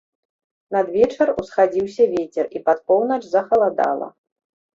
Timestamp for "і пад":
2.57-2.77